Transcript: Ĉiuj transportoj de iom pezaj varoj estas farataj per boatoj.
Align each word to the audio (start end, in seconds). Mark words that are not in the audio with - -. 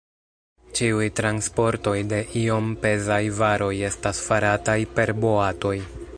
Ĉiuj 0.77 1.09
transportoj 1.19 1.95
de 2.13 2.23
iom 2.41 2.73
pezaj 2.87 3.21
varoj 3.43 3.71
estas 3.93 4.27
farataj 4.31 4.79
per 4.99 5.17
boatoj. 5.25 5.79